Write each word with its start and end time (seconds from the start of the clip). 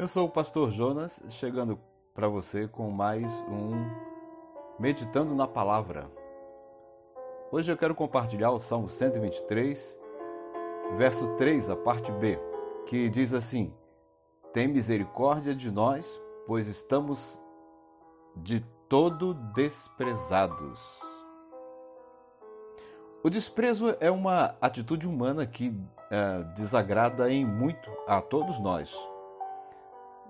Eu 0.00 0.08
sou 0.08 0.26
o 0.26 0.30
pastor 0.30 0.70
Jonas, 0.70 1.22
chegando 1.28 1.78
para 2.14 2.26
você 2.26 2.66
com 2.66 2.90
mais 2.90 3.44
um 3.48 3.72
Meditando 4.78 5.34
na 5.34 5.46
Palavra. 5.46 6.10
Hoje 7.52 7.70
eu 7.70 7.76
quero 7.76 7.94
compartilhar 7.94 8.50
o 8.50 8.58
Salmo 8.58 8.88
123, 8.88 9.98
verso 10.96 11.36
3, 11.36 11.68
a 11.68 11.76
parte 11.76 12.10
B, 12.12 12.40
que 12.86 13.08
diz 13.10 13.34
assim: 13.34 13.74
Tem 14.52 14.66
misericórdia 14.68 15.54
de 15.54 15.70
nós, 15.70 16.18
pois 16.46 16.66
estamos 16.66 17.39
de 18.36 18.60
todo 18.88 19.34
desprezados. 19.34 21.00
O 23.22 23.28
desprezo 23.28 23.94
é 24.00 24.10
uma 24.10 24.56
atitude 24.60 25.06
humana 25.06 25.46
que 25.46 25.74
é, 26.10 26.42
desagrada 26.54 27.30
em 27.30 27.44
muito 27.44 27.90
a 28.06 28.20
todos 28.20 28.58
nós. 28.58 28.96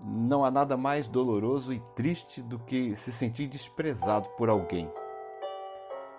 Não 0.03 0.45
há 0.45 0.51
nada 0.51 0.77
mais 0.77 1.07
doloroso 1.07 1.73
e 1.73 1.81
triste 1.95 2.43
do 2.43 2.59
que 2.59 2.97
se 2.97 3.13
sentir 3.13 3.47
desprezado 3.47 4.29
por 4.31 4.49
alguém. 4.49 4.91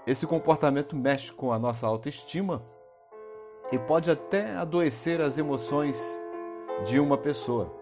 Esse 0.08 0.26
comportamento 0.26 0.96
mexe 0.96 1.32
com 1.32 1.52
a 1.52 1.60
nossa 1.60 1.86
autoestima 1.86 2.64
e 3.72 3.78
pode 3.78 4.10
até 4.10 4.56
adoecer 4.56 5.22
as 5.22 5.38
emoções 5.38 6.22
de 6.86 7.00
uma 7.00 7.18
pessoa. 7.18 7.81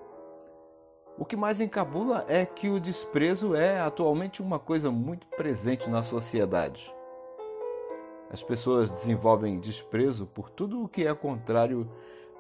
O 1.20 1.26
que 1.26 1.36
mais 1.36 1.60
encabula 1.60 2.24
é 2.30 2.46
que 2.46 2.70
o 2.70 2.80
desprezo 2.80 3.54
é 3.54 3.78
atualmente 3.78 4.42
uma 4.42 4.58
coisa 4.58 4.90
muito 4.90 5.28
presente 5.28 5.90
na 5.90 6.02
sociedade. 6.02 6.96
As 8.32 8.42
pessoas 8.42 8.90
desenvolvem 8.90 9.60
desprezo 9.60 10.26
por 10.26 10.50
tudo 10.50 10.82
o 10.82 10.88
que 10.88 11.06
é 11.06 11.14
contrário 11.14 11.92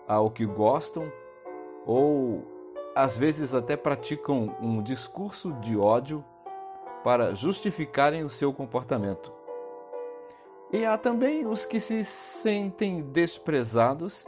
ao 0.07 0.31
que 0.31 0.45
gostam 0.45 1.11
ou 1.85 2.47
às 2.95 3.17
vezes 3.17 3.53
até 3.53 3.75
praticam 3.75 4.55
um 4.61 4.81
discurso 4.81 5.51
de 5.55 5.75
ódio 5.75 6.23
para 7.03 7.35
justificarem 7.35 8.23
o 8.23 8.29
seu 8.29 8.53
comportamento. 8.53 9.33
E 10.71 10.85
há 10.85 10.97
também 10.97 11.45
os 11.45 11.65
que 11.65 11.81
se 11.81 12.05
sentem 12.05 13.01
desprezados 13.01 14.25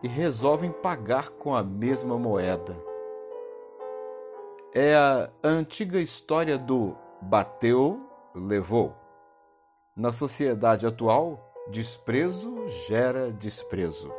e 0.00 0.06
resolvem 0.06 0.70
pagar 0.70 1.30
com 1.30 1.56
a 1.56 1.62
mesma 1.64 2.16
moeda. 2.16 2.89
É 4.72 4.94
a 4.94 5.28
antiga 5.42 5.98
história 5.98 6.56
do 6.56 6.96
bateu, 7.20 8.08
levou. 8.32 8.94
Na 9.96 10.12
sociedade 10.12 10.86
atual, 10.86 11.52
desprezo 11.72 12.68
gera 12.86 13.32
desprezo. 13.32 14.14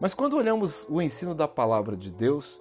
Mas 0.00 0.14
quando 0.14 0.36
olhamos 0.36 0.84
o 0.88 1.00
ensino 1.00 1.32
da 1.32 1.46
palavra 1.46 1.96
de 1.96 2.10
Deus, 2.10 2.60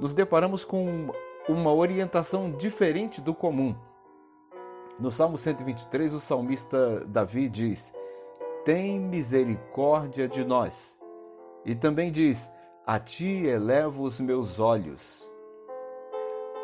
nos 0.00 0.12
deparamos 0.12 0.64
com 0.64 1.08
uma 1.48 1.72
orientação 1.72 2.50
diferente 2.50 3.20
do 3.20 3.32
comum. 3.32 3.76
No 4.98 5.12
Salmo 5.12 5.38
123, 5.38 6.14
o 6.14 6.18
salmista 6.18 7.04
Davi 7.06 7.48
diz: 7.48 7.92
Tem 8.64 8.98
misericórdia 8.98 10.26
de 10.26 10.44
nós. 10.44 10.98
E 11.64 11.76
também 11.76 12.10
diz: 12.10 12.52
A 12.84 12.98
ti 12.98 13.46
elevo 13.46 14.02
os 14.02 14.20
meus 14.20 14.58
olhos. 14.58 15.37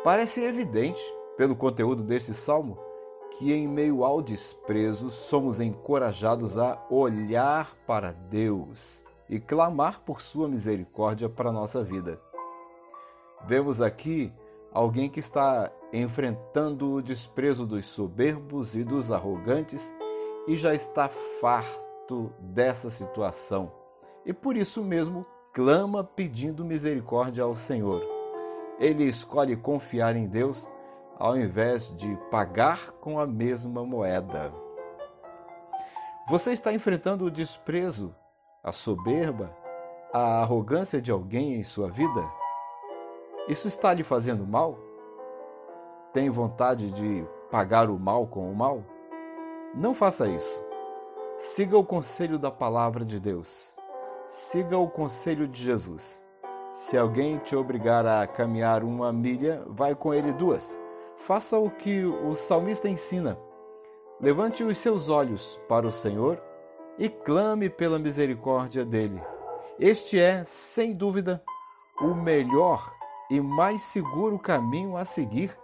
Parece 0.05 0.43
evidente, 0.43 1.03
pelo 1.35 1.55
conteúdo 1.55 2.03
deste 2.03 2.31
salmo, 2.31 2.77
que 3.31 3.51
em 3.51 3.67
meio 3.67 4.03
ao 4.03 4.21
desprezo 4.21 5.09
somos 5.09 5.59
encorajados 5.59 6.59
a 6.59 6.79
olhar 6.91 7.75
para 7.87 8.11
Deus 8.11 9.01
e 9.27 9.39
clamar 9.39 10.01
por 10.01 10.21
sua 10.21 10.47
misericórdia 10.47 11.27
para 11.27 11.49
a 11.49 11.51
nossa 11.51 11.83
vida. 11.83 12.21
Vemos 13.47 13.81
aqui 13.81 14.31
alguém 14.71 15.09
que 15.09 15.19
está 15.19 15.71
enfrentando 15.91 16.93
o 16.93 17.01
desprezo 17.01 17.65
dos 17.65 17.87
soberbos 17.87 18.75
e 18.75 18.83
dos 18.83 19.11
arrogantes 19.11 19.91
e 20.47 20.55
já 20.55 20.71
está 20.71 21.09
farto 21.41 22.31
dessa 22.39 22.91
situação. 22.91 23.71
E 24.23 24.31
por 24.31 24.55
isso 24.55 24.83
mesmo 24.83 25.25
clama 25.51 26.03
pedindo 26.03 26.63
misericórdia 26.63 27.43
ao 27.43 27.55
Senhor. 27.55 28.14
Ele 28.77 29.05
escolhe 29.05 29.55
confiar 29.55 30.15
em 30.15 30.27
Deus 30.27 30.69
ao 31.17 31.37
invés 31.37 31.95
de 31.95 32.15
pagar 32.29 32.91
com 32.99 33.19
a 33.19 33.25
mesma 33.25 33.85
moeda. 33.85 34.53
Você 36.27 36.51
está 36.51 36.73
enfrentando 36.73 37.25
o 37.25 37.31
desprezo 37.31 38.13
a 38.63 38.71
soberba, 38.71 39.55
a 40.11 40.41
arrogância 40.41 40.99
de 40.99 41.11
alguém 41.11 41.53
em 41.53 41.63
sua 41.63 41.87
vida? 41.87 42.27
Isso 43.47 43.67
está 43.67 43.93
lhe 43.93 44.03
fazendo 44.03 44.45
mal? 44.45 44.75
Tem 46.11 46.31
vontade 46.31 46.89
de 46.91 47.23
pagar 47.51 47.91
o 47.91 47.99
mal 47.99 48.25
com 48.25 48.51
o 48.51 48.55
mal? 48.55 48.83
Não 49.75 49.93
faça 49.93 50.27
isso. 50.27 50.65
Siga 51.37 51.77
o 51.77 51.85
conselho 51.85 52.39
da 52.39 52.49
palavra 52.49 53.05
de 53.05 53.19
Deus. 53.19 53.75
Siga 54.25 54.77
o 54.77 54.89
conselho 54.89 55.47
de 55.47 55.61
Jesus. 55.61 56.24
Se 56.75 56.97
alguém 56.97 57.37
te 57.37 57.55
obrigar 57.55 58.05
a 58.05 58.27
caminhar 58.27 58.83
uma 58.83 59.09
milha, 59.13 59.63
vai 59.65 59.95
com 59.95 60.13
ele 60.13 60.33
duas. 60.33 60.77
Faça 61.15 61.57
o 61.57 61.71
que 61.71 62.03
o 62.03 62.35
salmista 62.35 62.89
ensina. 62.89 63.39
Levante 64.19 64.61
os 64.61 64.77
seus 64.77 65.07
olhos 65.07 65.57
para 65.69 65.87
o 65.87 65.91
Senhor 65.91 66.37
e 66.99 67.07
clame 67.07 67.69
pela 67.69 67.97
misericórdia 67.97 68.83
dele. 68.83 69.21
Este 69.79 70.19
é, 70.19 70.43
sem 70.43 70.93
dúvida, 70.93 71.41
o 72.01 72.13
melhor 72.13 72.93
e 73.29 73.39
mais 73.39 73.81
seguro 73.83 74.37
caminho 74.37 74.97
a 74.97 75.05
seguir 75.05 75.57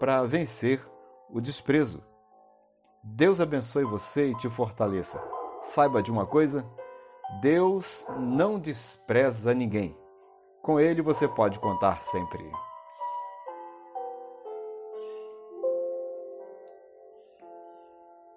para 0.00 0.24
vencer 0.24 0.84
o 1.32 1.40
desprezo. 1.40 2.02
Deus 3.04 3.40
abençoe 3.40 3.84
você 3.84 4.30
e 4.30 4.36
te 4.36 4.48
fortaleça. 4.48 5.22
Saiba 5.62 6.02
de 6.02 6.10
uma 6.10 6.26
coisa: 6.26 6.66
Deus 7.40 8.04
não 8.18 8.58
despreza 8.58 9.54
ninguém. 9.54 9.96
Com 10.62 10.78
Ele 10.78 11.00
você 11.00 11.26
pode 11.26 11.58
contar 11.58 12.02
sempre. 12.02 12.50